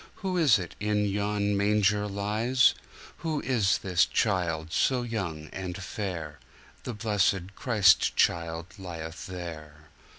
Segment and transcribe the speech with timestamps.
[0.25, 2.73] Who is it in yon manger lies?
[3.17, 6.39] Who is this child so young and fair?
[6.85, 9.89] The blessed Christ child lieth there.